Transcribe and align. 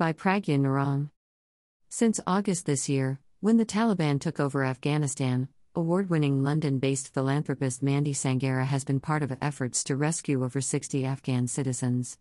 By 0.00 0.14
Pragya 0.14 0.58
Narang. 0.58 1.10
Since 1.90 2.20
August 2.26 2.64
this 2.64 2.88
year, 2.88 3.20
when 3.40 3.58
the 3.58 3.66
Taliban 3.66 4.18
took 4.18 4.40
over 4.40 4.64
Afghanistan, 4.64 5.48
award 5.74 6.08
winning 6.08 6.42
London 6.42 6.78
based 6.78 7.12
philanthropist 7.12 7.82
Mandy 7.82 8.14
Sanghera 8.14 8.64
has 8.64 8.82
been 8.82 8.98
part 8.98 9.22
of 9.22 9.36
efforts 9.42 9.84
to 9.84 9.96
rescue 9.96 10.42
over 10.42 10.62
60 10.62 11.04
Afghan 11.04 11.46
citizens. 11.48 12.16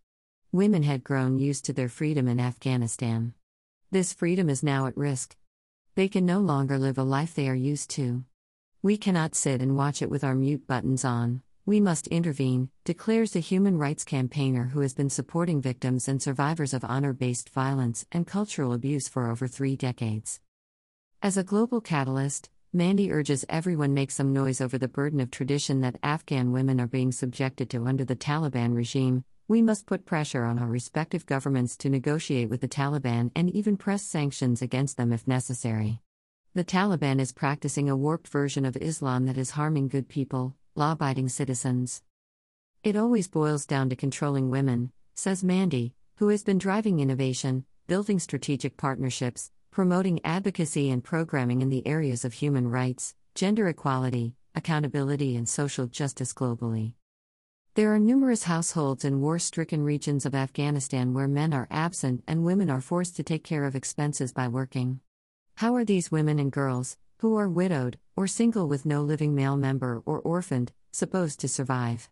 Women 0.52 0.84
had 0.84 1.06
grown 1.06 1.40
used 1.40 1.64
to 1.68 1.72
their 1.72 1.88
freedom 1.88 2.28
in 2.28 2.38
Afghanistan. 2.38 3.34
This 3.92 4.12
freedom 4.12 4.50
is 4.50 4.62
now 4.62 4.86
at 4.86 4.98
risk. 4.98 5.38
They 5.96 6.10
can 6.10 6.26
no 6.26 6.40
longer 6.42 6.78
live 6.78 6.98
a 6.98 7.04
life 7.04 7.34
they 7.34 7.48
are 7.48 7.56
used 7.56 7.90
to. 7.92 8.26
We 8.82 8.98
cannot 8.98 9.36
sit 9.36 9.62
and 9.62 9.78
watch 9.78 10.02
it 10.02 10.10
with 10.10 10.26
our 10.26 10.36
mute 10.36 10.68
buttons 10.68 11.06
on. 11.06 11.44
We 11.66 11.80
must 11.80 12.08
intervene, 12.08 12.70
declares 12.84 13.32
the 13.32 13.40
human 13.40 13.78
rights 13.78 14.04
campaigner 14.04 14.66
who 14.74 14.80
has 14.80 14.94
been 14.94 15.10
supporting 15.10 15.62
victims 15.62 16.08
and 16.08 16.22
survivors 16.22 16.74
of 16.74 16.84
honor 16.84 17.14
based 17.14 17.50
violence 17.50 18.06
and 18.12 18.26
cultural 18.26 18.74
abuse 18.74 19.08
for 19.08 19.30
over 19.30 19.48
three 19.48 19.76
decades. 19.76 20.40
As 21.22 21.38
a 21.38 21.44
global 21.44 21.82
catalyst, 21.82 22.50
Mandy 22.72 23.12
urges 23.12 23.46
everyone 23.50 23.94
make 23.94 24.12
some 24.12 24.32
noise 24.32 24.62
over 24.62 24.78
the 24.78 24.88
burden 24.88 25.20
of 25.20 25.32
tradition 25.32 25.82
that 25.82 26.00
Afghan 26.04 26.52
women 26.52 26.80
are 26.80 26.88
being 26.88 27.12
subjected 27.12 27.70
to 27.72 27.88
under 27.88 28.06
the 28.06 28.16
Taliban 28.16 28.76
regime. 28.76 29.24
We 29.48 29.64
must 29.64 29.88
put 29.88 30.06
pressure 30.06 30.46
on 30.46 30.60
our 30.60 30.68
respective 30.68 31.26
governments 31.26 31.76
to 31.78 31.90
negotiate 31.90 32.50
with 32.50 32.62
the 32.62 32.68
Taliban 32.68 33.32
and 33.36 33.50
even 33.50 33.76
press 33.76 34.04
sanctions 34.04 34.62
against 34.62 34.98
them 34.98 35.12
if 35.12 35.28
necessary. 35.28 36.00
The 36.54 36.64
Taliban 36.64 37.20
is 37.20 37.32
practicing 37.32 37.90
a 37.90 37.98
warped 37.98 38.28
version 38.28 38.66
of 38.66 38.78
Islam 38.78 39.26
that 39.26 39.38
is 39.38 39.52
harming 39.52 39.88
good 39.88 40.08
people, 40.08 40.56
law 40.80 40.94
abiding 40.94 41.28
citizens. 41.28 42.02
It 42.84 42.96
always 42.96 43.28
boils 43.28 43.66
down 43.66 43.90
to 43.90 43.98
controlling 43.98 44.50
women, 44.50 44.92
says 45.14 45.44
Mandy, 45.44 45.94
who 46.16 46.30
has 46.30 46.44
been 46.44 46.58
driving 46.58 47.02
innovation, 47.02 47.66
building 47.88 48.18
strategic 48.18 48.78
partnerships, 48.78 49.52
promoting 49.72 50.22
advocacy 50.24 50.90
and 50.90 51.04
programming 51.04 51.62
in 51.62 51.70
the 51.70 51.86
areas 51.86 52.24
of 52.24 52.34
human 52.34 52.70
rights, 52.70 53.14
gender 53.36 53.68
equality, 53.68 54.36
accountability, 54.56 55.36
and 55.36 55.50
social 55.50 55.86
justice 55.86 56.34
globally. 56.34 56.94
There 57.76 57.94
are 57.94 58.00
numerous 58.00 58.44
households 58.44 59.04
in 59.04 59.22
war 59.22 59.38
stricken 59.38 59.84
regions 59.84 60.26
of 60.26 60.34
Afghanistan 60.34 61.14
where 61.14 61.28
men 61.28 61.54
are 61.54 61.68
absent 61.70 62.24
and 62.26 62.46
women 62.46 62.70
are 62.70 62.82
forced 62.82 63.18
to 63.18 63.24
take 63.24 63.44
care 63.44 63.66
of 63.66 63.76
expenses 63.76 64.32
by 64.32 64.48
working. 64.48 65.02
How 65.56 65.76
are 65.76 65.86
these 65.86 66.12
women 66.12 66.40
and 66.40 66.52
girls, 66.52 66.98
who 67.20 67.36
are 67.36 67.50
widowed, 67.50 68.00
or 68.16 68.28
single 68.28 68.68
with 68.68 68.86
no 68.86 69.02
living 69.02 69.36
male 69.36 69.58
member 69.58 70.02
or 70.06 70.20
orphaned, 70.20 70.72
supposed 70.92 71.40
to 71.42 71.50
survive? 71.50 72.10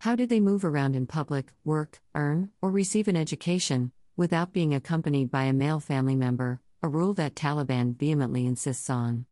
How 0.00 0.14
do 0.14 0.26
they 0.26 0.40
move 0.40 0.62
around 0.62 0.94
in 0.94 1.06
public, 1.06 1.52
work, 1.64 2.02
earn, 2.14 2.50
or 2.60 2.70
receive 2.70 3.08
an 3.08 3.16
education, 3.16 3.92
without 4.14 4.52
being 4.52 4.74
accompanied 4.74 5.30
by 5.30 5.44
a 5.44 5.54
male 5.54 5.80
family 5.80 6.16
member, 6.16 6.60
a 6.82 6.88
rule 6.88 7.14
that 7.14 7.34
Taliban 7.34 7.96
vehemently 7.96 8.44
insists 8.44 8.90
on? 8.90 9.24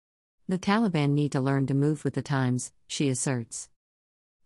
The 0.48 0.58
Taliban 0.58 1.10
need 1.10 1.32
to 1.32 1.40
learn 1.40 1.66
to 1.66 1.74
move 1.74 2.02
with 2.02 2.14
the 2.14 2.22
times, 2.22 2.72
she 2.86 3.10
asserts. 3.10 3.68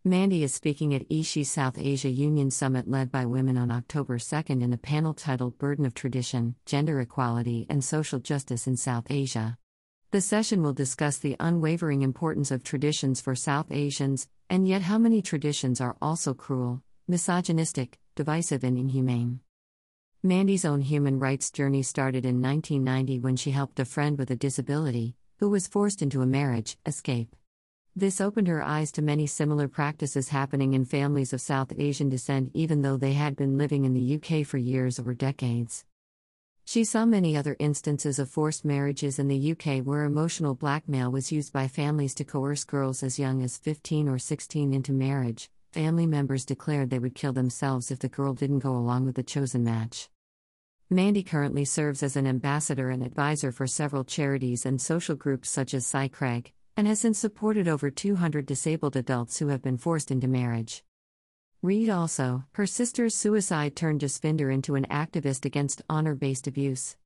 Mandy 0.04 0.42
is 0.42 0.52
speaking 0.52 0.92
at 0.92 1.08
eShe 1.08 1.46
South 1.46 1.78
Asia 1.78 2.10
Union 2.10 2.50
Summit 2.50 2.90
led 2.90 3.12
by 3.12 3.26
women 3.26 3.56
on 3.56 3.70
October 3.70 4.18
2nd 4.18 4.60
in 4.60 4.72
a 4.72 4.76
panel 4.76 5.14
titled 5.14 5.56
Burden 5.56 5.86
of 5.86 5.94
Tradition, 5.94 6.56
Gender 6.66 7.00
Equality, 7.00 7.64
and 7.70 7.84
Social 7.84 8.18
Justice 8.18 8.66
in 8.66 8.76
South 8.76 9.06
Asia. 9.08 9.56
The 10.14 10.20
session 10.20 10.62
will 10.62 10.72
discuss 10.72 11.18
the 11.18 11.34
unwavering 11.40 12.02
importance 12.02 12.52
of 12.52 12.62
traditions 12.62 13.20
for 13.20 13.34
South 13.34 13.72
Asians, 13.72 14.28
and 14.48 14.68
yet 14.68 14.82
how 14.82 14.96
many 14.96 15.20
traditions 15.20 15.80
are 15.80 15.96
also 16.00 16.34
cruel, 16.34 16.84
misogynistic, 17.08 17.98
divisive, 18.14 18.62
and 18.62 18.78
inhumane. 18.78 19.40
Mandy's 20.22 20.64
own 20.64 20.82
human 20.82 21.18
rights 21.18 21.50
journey 21.50 21.82
started 21.82 22.24
in 22.24 22.40
1990 22.40 23.18
when 23.18 23.34
she 23.34 23.50
helped 23.50 23.80
a 23.80 23.84
friend 23.84 24.16
with 24.16 24.30
a 24.30 24.36
disability, 24.36 25.16
who 25.40 25.50
was 25.50 25.66
forced 25.66 26.00
into 26.00 26.22
a 26.22 26.26
marriage, 26.26 26.78
escape. 26.86 27.34
This 27.96 28.20
opened 28.20 28.46
her 28.46 28.62
eyes 28.62 28.92
to 28.92 29.02
many 29.02 29.26
similar 29.26 29.66
practices 29.66 30.28
happening 30.28 30.74
in 30.74 30.84
families 30.84 31.32
of 31.32 31.40
South 31.40 31.72
Asian 31.76 32.08
descent, 32.08 32.52
even 32.54 32.82
though 32.82 32.96
they 32.96 33.14
had 33.14 33.34
been 33.34 33.58
living 33.58 33.84
in 33.84 33.94
the 33.94 34.14
UK 34.14 34.46
for 34.46 34.58
years 34.58 35.00
or 35.00 35.12
decades. 35.12 35.84
She 36.66 36.84
saw 36.84 37.04
many 37.04 37.36
other 37.36 37.56
instances 37.58 38.18
of 38.18 38.30
forced 38.30 38.64
marriages 38.64 39.18
in 39.18 39.28
the 39.28 39.52
UK 39.52 39.84
where 39.84 40.04
emotional 40.04 40.54
blackmail 40.54 41.12
was 41.12 41.30
used 41.30 41.52
by 41.52 41.68
families 41.68 42.14
to 42.14 42.24
coerce 42.24 42.64
girls 42.64 43.02
as 43.02 43.18
young 43.18 43.42
as 43.42 43.58
15 43.58 44.08
or 44.08 44.18
16 44.18 44.72
into 44.72 44.92
marriage. 44.92 45.50
Family 45.72 46.06
members 46.06 46.46
declared 46.46 46.88
they 46.88 46.98
would 46.98 47.14
kill 47.14 47.34
themselves 47.34 47.90
if 47.90 47.98
the 47.98 48.08
girl 48.08 48.32
didn't 48.32 48.60
go 48.60 48.74
along 48.74 49.04
with 49.04 49.14
the 49.14 49.22
chosen 49.22 49.62
match. 49.62 50.08
Mandy 50.88 51.22
currently 51.22 51.64
serves 51.64 52.02
as 52.02 52.16
an 52.16 52.26
ambassador 52.26 52.88
and 52.88 53.02
advisor 53.02 53.52
for 53.52 53.66
several 53.66 54.04
charities 54.04 54.64
and 54.64 54.80
social 54.80 55.16
groups 55.16 55.50
such 55.50 55.74
as 55.74 55.86
Cy 55.86 56.08
and 56.76 56.86
has 56.86 56.98
since 56.98 57.18
supported 57.18 57.68
over 57.68 57.90
200 57.90 58.46
disabled 58.46 58.96
adults 58.96 59.38
who 59.38 59.48
have 59.48 59.62
been 59.62 59.76
forced 59.76 60.10
into 60.10 60.28
marriage. 60.28 60.82
Read 61.64 61.88
also, 61.88 62.44
her 62.52 62.66
sister's 62.66 63.14
suicide 63.14 63.74
turned 63.74 64.02
Jasvinder 64.02 64.52
into 64.52 64.74
an 64.74 64.84
activist 64.90 65.46
against 65.46 65.80
honor 65.88 66.14
based 66.14 66.46
abuse. 66.46 66.98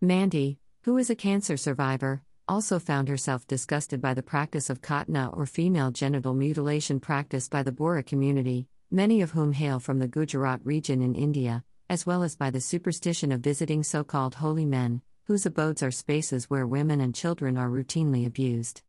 Mandy, 0.00 0.58
who 0.82 0.98
is 0.98 1.08
a 1.08 1.14
cancer 1.14 1.56
survivor, 1.56 2.20
also 2.48 2.80
found 2.80 3.06
herself 3.06 3.46
disgusted 3.46 4.00
by 4.00 4.12
the 4.12 4.24
practice 4.24 4.70
of 4.70 4.82
khatna 4.82 5.32
or 5.36 5.46
female 5.46 5.92
genital 5.92 6.34
mutilation 6.34 6.98
practiced 6.98 7.52
by 7.52 7.62
the 7.62 7.70
Bohra 7.70 8.04
community, 8.04 8.66
many 8.90 9.22
of 9.22 9.30
whom 9.30 9.52
hail 9.52 9.78
from 9.78 10.00
the 10.00 10.08
Gujarat 10.08 10.58
region 10.64 11.00
in 11.00 11.14
India, 11.14 11.62
as 11.88 12.04
well 12.04 12.24
as 12.24 12.34
by 12.34 12.50
the 12.50 12.60
superstition 12.60 13.30
of 13.30 13.40
visiting 13.40 13.84
so 13.84 14.02
called 14.02 14.34
holy 14.34 14.66
men, 14.66 15.00
whose 15.26 15.46
abodes 15.46 15.80
are 15.84 15.92
spaces 15.92 16.50
where 16.50 16.66
women 16.66 17.00
and 17.00 17.14
children 17.14 17.56
are 17.56 17.70
routinely 17.70 18.26
abused. 18.26 18.82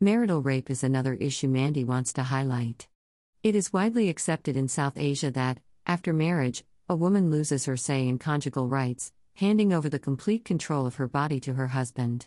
Marital 0.00 0.40
rape 0.40 0.70
is 0.70 0.82
another 0.82 1.12
issue 1.12 1.48
Mandy 1.48 1.84
wants 1.84 2.14
to 2.14 2.22
highlight. 2.22 2.88
It 3.44 3.54
is 3.54 3.74
widely 3.74 4.08
accepted 4.08 4.56
in 4.56 4.68
South 4.68 4.94
Asia 4.96 5.30
that, 5.32 5.60
after 5.84 6.14
marriage, 6.14 6.64
a 6.88 6.96
woman 6.96 7.30
loses 7.30 7.66
her 7.66 7.76
say 7.76 8.08
in 8.08 8.18
conjugal 8.18 8.68
rights, 8.68 9.12
handing 9.34 9.70
over 9.70 9.90
the 9.90 9.98
complete 9.98 10.46
control 10.46 10.86
of 10.86 10.94
her 10.94 11.06
body 11.06 11.40
to 11.40 11.52
her 11.52 11.66
husband. 11.66 12.26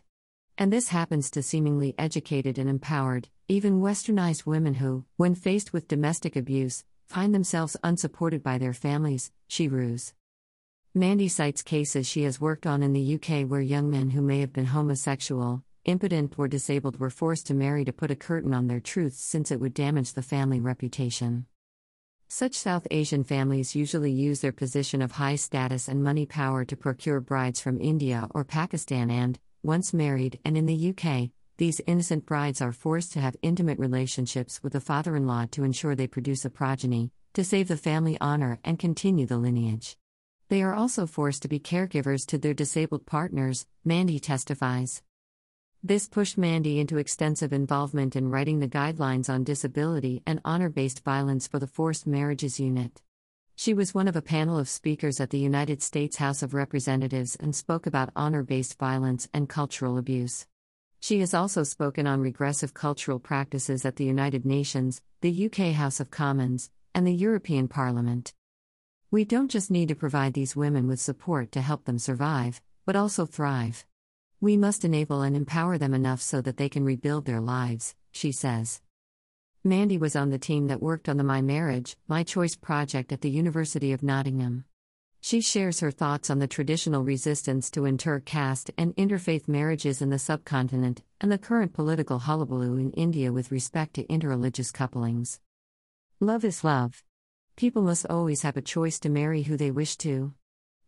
And 0.60 0.72
this 0.72 0.90
happens 0.90 1.32
to 1.32 1.42
seemingly 1.42 1.96
educated 1.98 2.60
and 2.60 2.70
empowered, 2.70 3.30
even 3.48 3.82
westernized 3.82 4.46
women 4.46 4.76
who, 4.76 5.06
when 5.16 5.34
faced 5.34 5.74
with 5.74 5.88
domestic 5.88 6.36
abuse, 6.36 6.84
find 7.08 7.34
themselves 7.34 7.76
unsupported 7.84 8.44
by 8.44 8.60
their 8.60 8.74
families, 8.74 9.32
she 9.48 9.68
rues. 9.68 10.14
Mandy 10.94 11.30
cites 11.30 11.64
cases 11.64 12.08
she 12.08 12.26
has 12.26 12.40
worked 12.40 12.68
on 12.68 12.84
in 12.84 12.94
the 12.94 13.16
UK 13.16 13.50
where 13.50 13.62
young 13.62 13.90
men 13.90 14.12
who 14.12 14.22
may 14.22 14.42
have 14.42 14.54
been 14.54 14.68
homosexual, 14.68 15.64
impotent 15.88 16.34
or 16.38 16.48
disabled 16.48 17.00
were 17.00 17.10
forced 17.10 17.48
to 17.48 17.54
marry 17.54 17.84
to 17.86 17.94
put 17.94 18.12
a 18.12 18.16
curtain 18.16 18.54
on 18.54 18.68
their 18.68 18.80
truths 18.80 19.24
since 19.24 19.50
it 19.50 19.60
would 19.60 19.74
damage 19.74 20.14
the 20.14 20.22
family 20.22 20.60
reputation. 20.60 21.48
Such 22.28 22.56
South 22.56 22.86
Asian 22.92 23.24
families 23.24 23.74
usually 23.74 24.12
use 24.12 24.42
their 24.42 24.52
position 24.52 25.02
of 25.02 25.14
high 25.14 25.38
status 25.38 25.88
and 25.88 26.04
money 26.04 26.26
power 26.26 26.66
to 26.66 26.76
procure 26.76 27.22
brides 27.22 27.62
from 27.62 27.80
India 27.80 28.28
or 28.32 28.44
Pakistan 28.44 29.10
and, 29.10 29.40
once 29.64 29.94
married 29.94 30.38
and 30.44 30.58
in 30.58 30.66
the 30.66 30.94
UK, 30.94 31.30
these 31.58 31.82
innocent 31.88 32.26
brides 32.26 32.62
are 32.62 32.74
forced 32.74 33.14
to 33.14 33.22
have 33.22 33.36
intimate 33.42 33.80
relationships 33.80 34.62
with 34.62 34.74
the 34.74 34.82
father 34.82 35.16
in 35.16 35.26
law 35.26 35.46
to 35.52 35.64
ensure 35.64 35.96
they 35.96 36.06
produce 36.06 36.44
a 36.44 36.50
progeny, 36.50 37.12
to 37.34 37.44
save 37.44 37.70
the 37.70 37.78
family 37.78 38.18
honor 38.20 38.60
and 38.64 38.78
continue 38.78 39.26
the 39.26 39.38
lineage. 39.38 39.98
They 40.50 40.62
are 40.62 40.76
also 40.76 41.08
forced 41.08 41.42
to 41.44 41.48
be 41.48 41.60
caregivers 41.60 42.26
to 42.28 42.38
their 42.38 42.54
disabled 42.54 43.06
partners, 43.06 43.66
Mandy 43.84 44.20
testifies. 44.20 45.02
This 45.84 46.08
pushed 46.08 46.40
Mandy 46.40 46.80
into 46.80 46.98
extensive 46.98 47.54
involvement 47.54 48.16
in 48.16 48.32
writing 48.32 48.60
the 48.60 48.68
guidelines 48.68 49.30
on 49.30 49.44
disability 49.44 50.24
and 50.26 50.42
honor 50.44 50.70
based 50.70 51.04
violence 51.04 51.48
for 51.48 51.60
the 51.60 51.68
Forced 51.68 52.08
Marriages 52.08 52.60
Unit. 52.60 53.04
She 53.56 53.76
was 53.76 53.94
one 53.94 54.08
of 54.08 54.16
a 54.16 54.22
panel 54.22 54.58
of 54.58 54.68
speakers 54.68 55.20
at 55.20 55.30
the 55.30 55.38
United 55.38 55.84
States 55.84 56.18
House 56.18 56.42
of 56.42 56.56
Representatives 56.56 57.36
and 57.36 57.56
spoke 57.56 57.86
about 57.86 58.10
honor 58.16 58.42
based 58.42 58.80
violence 58.80 59.30
and 59.36 59.48
cultural 59.48 60.00
abuse. 60.00 60.48
She 61.00 61.20
has 61.20 61.36
also 61.36 61.62
spoken 61.62 62.08
on 62.08 62.22
regressive 62.22 62.74
cultural 62.74 63.20
practices 63.20 63.86
at 63.86 63.98
the 63.98 64.06
United 64.06 64.46
Nations, 64.46 65.04
the 65.22 65.46
UK 65.46 65.74
House 65.74 66.00
of 66.00 66.10
Commons, 66.10 66.72
and 66.96 67.06
the 67.06 67.14
European 67.14 67.68
Parliament. 67.68 68.34
We 69.12 69.26
don't 69.26 69.52
just 69.52 69.70
need 69.70 69.90
to 69.90 69.96
provide 69.96 70.34
these 70.34 70.56
women 70.56 70.88
with 70.88 71.00
support 71.00 71.52
to 71.52 71.62
help 71.62 71.86
them 71.86 72.00
survive, 72.00 72.62
but 72.84 72.96
also 72.96 73.28
thrive. 73.28 73.86
We 74.40 74.56
must 74.56 74.86
enable 74.86 75.24
and 75.24 75.36
empower 75.36 75.80
them 75.80 75.96
enough 75.96 76.22
so 76.22 76.42
that 76.42 76.58
they 76.58 76.70
can 76.70 76.86
rebuild 76.86 77.26
their 77.26 77.42
lives, 77.42 77.96
she 78.12 78.32
says. 78.32 78.82
Mandy 79.64 79.98
was 79.98 80.16
on 80.16 80.30
the 80.30 80.38
team 80.38 80.68
that 80.68 80.80
worked 80.80 81.10
on 81.10 81.18
the 81.18 81.24
My 81.24 81.42
Marriage, 81.42 81.98
My 82.08 82.22
Choice 82.22 82.56
project 82.56 83.12
at 83.12 83.22
the 83.22 83.32
University 83.32 83.92
of 83.92 84.04
Nottingham. 84.04 84.66
She 85.22 85.42
shares 85.42 85.80
her 85.80 85.90
thoughts 85.90 86.30
on 86.30 86.38
the 86.38 86.46
traditional 86.46 87.04
resistance 87.04 87.72
to 87.72 87.86
inter 87.86 88.20
caste 88.20 88.70
and 88.78 88.96
interfaith 88.96 89.48
marriages 89.48 90.04
in 90.04 90.12
the 90.12 90.20
subcontinent 90.20 91.02
and 91.20 91.32
the 91.32 91.40
current 91.40 91.74
political 91.74 92.20
hullabaloo 92.20 92.78
in 92.78 92.92
India 92.92 93.34
with 93.34 93.52
respect 93.52 93.96
to 93.96 94.06
interreligious 94.06 94.72
couplings. 94.72 95.40
Love 96.20 96.46
is 96.46 96.64
love. 96.64 97.04
People 97.56 97.82
must 97.82 98.06
always 98.08 98.44
have 98.44 98.56
a 98.56 98.62
choice 98.62 99.00
to 99.00 99.10
marry 99.10 99.42
who 99.42 99.58
they 99.58 99.72
wish 99.72 99.98
to. 99.98 100.36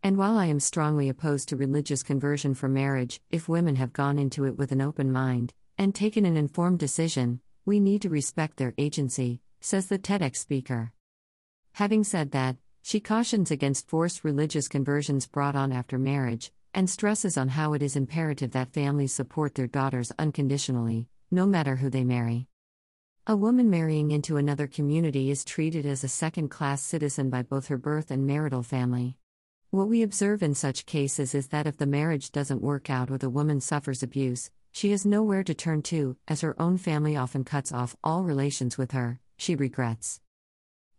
And 0.02 0.18
while 0.18 0.38
I 0.38 0.46
am 0.46 0.62
strongly 0.62 1.10
opposed 1.10 1.50
to 1.50 1.58
religious 1.58 2.04
conversion 2.04 2.54
for 2.54 2.70
marriage, 2.70 3.20
if 3.32 3.50
women 3.50 3.76
have 3.76 3.92
gone 3.92 4.18
into 4.18 4.46
it 4.46 4.58
with 4.58 4.72
an 4.72 4.82
open 4.82 5.12
mind 5.12 5.54
and 5.78 5.94
taken 5.94 6.26
an 6.26 6.38
informed 6.38 6.80
decision, 6.80 7.42
we 7.66 7.82
need 7.82 8.02
to 8.04 8.10
respect 8.10 8.58
their 8.58 8.74
agency, 8.78 9.42
says 9.60 9.88
the 9.88 10.00
TEDx 10.00 10.38
speaker. 10.38 10.94
Having 11.74 12.06
said 12.06 12.32
that, 12.32 12.56
she 12.82 13.02
cautions 13.02 13.52
against 13.52 13.90
forced 13.90 14.24
religious 14.24 14.70
conversions 14.70 15.28
brought 15.28 15.56
on 15.56 15.74
after 15.74 15.98
marriage, 15.98 16.52
and 16.74 16.90
stresses 16.90 17.38
on 17.38 17.50
how 17.50 17.74
it 17.74 17.84
is 17.84 17.96
imperative 17.98 18.52
that 18.52 18.74
families 18.74 19.14
support 19.14 19.56
their 19.56 19.68
daughters 19.68 20.14
unconditionally, 20.18 21.08
no 21.30 21.46
matter 21.46 21.76
who 21.76 21.90
they 21.90 22.06
marry. 22.06 22.48
A 23.28 23.36
woman 23.36 23.70
marrying 23.70 24.12
into 24.12 24.38
another 24.38 24.66
community 24.66 25.30
is 25.30 25.44
treated 25.44 25.86
as 25.86 26.04
a 26.04 26.08
second 26.08 26.50
class 26.50 26.82
citizen 26.82 27.30
by 27.30 27.44
both 27.44 27.68
her 27.68 27.78
birth 27.78 28.12
and 28.12 28.26
marital 28.26 28.64
family. 28.64 29.18
What 29.72 29.88
we 29.88 30.02
observe 30.02 30.42
in 30.42 30.56
such 30.56 30.88
cases 30.88 31.36
is 31.36 31.50
that 31.50 31.68
if 31.68 31.78
the 31.78 31.86
marriage 31.86 32.32
doesn't 32.32 32.64
work 32.64 32.90
out 32.90 33.12
or 33.12 33.20
the 33.20 33.30
woman 33.30 33.62
suffers 33.62 34.02
abuse, 34.02 34.50
she 34.72 34.90
has 34.90 35.06
nowhere 35.06 35.44
to 35.44 35.54
turn 35.54 35.84
to, 35.84 36.18
as 36.28 36.42
her 36.42 36.60
own 36.60 36.80
family 36.80 37.16
often 37.16 37.44
cuts 37.44 37.72
off 37.72 37.96
all 38.04 38.24
relations 38.24 38.80
with 38.80 38.94
her, 38.94 39.20
she 39.38 39.56
regrets. 39.56 40.22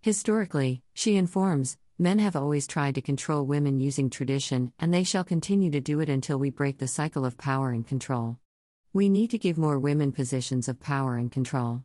Historically, 0.03 0.85
she 0.95 1.17
informs, 1.17 1.79
men 1.99 2.21
have 2.21 2.37
always 2.37 2.69
tried 2.69 2.95
to 2.95 3.03
control 3.03 3.45
women 3.45 3.81
using 3.81 4.09
tradition, 4.09 4.73
and 4.79 4.95
they 4.95 5.03
shall 5.03 5.25
continue 5.25 5.73
to 5.73 5.81
do 5.81 5.99
it 5.99 6.09
until 6.09 6.39
we 6.39 6.51
break 6.51 6.79
the 6.79 6.87
cycle 6.87 7.25
of 7.25 7.37
power 7.37 7.71
and 7.73 7.89
control. 7.89 8.39
We 8.93 9.09
need 9.09 9.31
to 9.33 9.39
give 9.39 9.59
more 9.59 9.81
women 9.81 10.13
positions 10.13 10.69
of 10.69 10.79
power 10.79 11.17
and 11.17 11.33
control. 11.33 11.83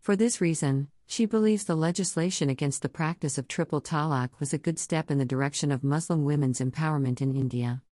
For 0.00 0.16
this 0.16 0.40
reason, 0.40 0.88
she 1.10 1.24
believes 1.24 1.64
the 1.64 1.74
legislation 1.74 2.50
against 2.50 2.82
the 2.82 2.88
practice 2.88 3.38
of 3.38 3.48
triple 3.48 3.80
talaq 3.80 4.28
was 4.38 4.52
a 4.52 4.58
good 4.58 4.78
step 4.78 5.10
in 5.10 5.16
the 5.16 5.24
direction 5.24 5.72
of 5.72 5.82
Muslim 5.82 6.22
women's 6.22 6.60
empowerment 6.60 7.22
in 7.22 7.34
India. 7.34 7.82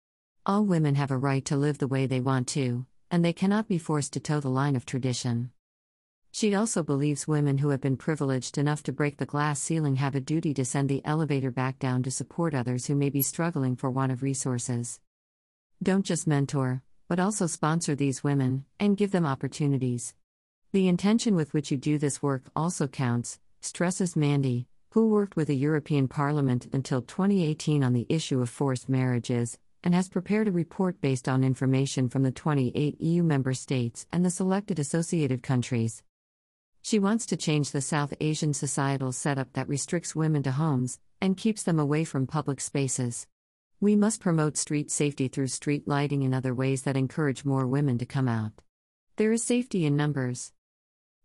All 0.44 0.66
women 0.66 0.96
have 0.96 1.10
a 1.10 1.16
right 1.16 1.42
to 1.46 1.56
live 1.56 1.78
the 1.78 1.88
way 1.88 2.04
they 2.04 2.20
want 2.20 2.46
to, 2.48 2.84
and 3.10 3.24
they 3.24 3.32
cannot 3.32 3.68
be 3.68 3.78
forced 3.78 4.12
to 4.12 4.20
toe 4.20 4.40
the 4.40 4.50
line 4.50 4.76
of 4.76 4.84
tradition. 4.84 5.50
She 6.30 6.54
also 6.54 6.82
believes 6.82 7.26
women 7.26 7.56
who 7.56 7.70
have 7.70 7.80
been 7.80 7.96
privileged 7.96 8.58
enough 8.58 8.82
to 8.82 8.92
break 8.92 9.16
the 9.16 9.24
glass 9.24 9.60
ceiling 9.60 9.96
have 9.96 10.14
a 10.14 10.20
duty 10.20 10.52
to 10.52 10.66
send 10.66 10.90
the 10.90 11.02
elevator 11.02 11.50
back 11.50 11.78
down 11.78 12.02
to 12.02 12.10
support 12.10 12.54
others 12.54 12.84
who 12.84 12.94
may 12.94 13.08
be 13.08 13.22
struggling 13.22 13.76
for 13.76 13.90
want 13.90 14.12
of 14.12 14.22
resources. 14.22 15.00
Don't 15.82 16.04
just 16.04 16.26
mentor, 16.26 16.82
but 17.08 17.19
also 17.19 17.46
sponsor 17.46 17.94
these 17.94 18.22
women 18.22 18.66
and 18.78 18.98
give 18.98 19.10
them 19.10 19.24
opportunities. 19.24 20.14
The 20.72 20.88
intention 20.88 21.34
with 21.34 21.54
which 21.54 21.70
you 21.70 21.76
do 21.76 21.96
this 21.96 22.22
work 22.22 22.50
also 22.54 22.86
counts, 22.86 23.38
stresses 23.60 24.16
Mandy, 24.16 24.66
who 24.90 25.08
worked 25.08 25.36
with 25.36 25.48
the 25.48 25.56
European 25.56 26.08
Parliament 26.08 26.66
until 26.72 27.02
2018 27.02 27.84
on 27.84 27.92
the 27.92 28.06
issue 28.08 28.40
of 28.40 28.50
forced 28.50 28.88
marriages, 28.88 29.58
and 29.84 29.94
has 29.94 30.08
prepared 30.08 30.48
a 30.48 30.52
report 30.52 31.00
based 31.00 31.28
on 31.28 31.44
information 31.44 32.08
from 32.08 32.24
the 32.24 32.32
28 32.32 33.00
EU 33.00 33.22
member 33.22 33.54
states 33.54 34.06
and 34.12 34.24
the 34.24 34.30
selected 34.30 34.78
associated 34.78 35.42
countries. 35.42 36.02
She 36.82 36.98
wants 36.98 37.26
to 37.26 37.36
change 37.36 37.70
the 37.70 37.80
South 37.80 38.12
Asian 38.20 38.52
societal 38.52 39.12
setup 39.12 39.52
that 39.52 39.69
restricts 39.69 40.16
women 40.16 40.42
to 40.42 40.52
homes 40.52 40.98
and 41.20 41.36
keeps 41.36 41.62
them 41.62 41.78
away 41.78 42.04
from 42.04 42.26
public 42.26 42.60
spaces. 42.60 43.26
We 43.80 43.96
must 43.96 44.20
promote 44.20 44.56
street 44.56 44.90
safety 44.90 45.28
through 45.28 45.48
street 45.48 45.86
lighting 45.86 46.24
and 46.24 46.34
other 46.34 46.54
ways 46.54 46.82
that 46.82 46.96
encourage 46.96 47.44
more 47.44 47.66
women 47.66 47.98
to 47.98 48.06
come 48.06 48.28
out. 48.28 48.52
There 49.16 49.32
is 49.32 49.42
safety 49.44 49.84
in 49.84 49.96
numbers. 49.96 50.52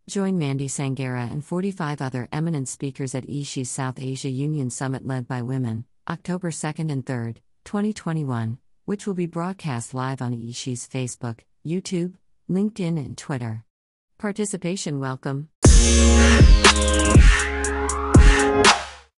Join 0.10 0.38
Mandy 0.38 0.68
Sanghera 0.68 1.32
and 1.32 1.46
45 1.46 2.02
other 2.02 2.28
eminent 2.32 2.68
speakers 2.68 3.14
at 3.16 3.28
eShe's 3.28 3.70
South 3.70 4.00
Asia 4.00 4.30
Union 4.30 4.70
Summit 4.70 5.06
led 5.06 5.28
by 5.28 5.42
women, 5.42 5.86
October 6.10 6.52
2nd 6.52 6.92
and 6.92 7.06
3rd, 7.06 7.38
2021, 7.66 8.58
which 8.86 9.06
will 9.06 9.14
be 9.14 9.28
broadcast 9.28 9.94
live 9.94 10.22
on 10.22 10.34
eShe's 10.34 10.88
Facebook, 10.88 11.42
YouTube, 11.66 12.16
LinkedIn, 12.50 12.98
and 12.98 13.18
Twitter. 13.18 13.64
Participation 14.18 15.00
welcome. 15.00 15.50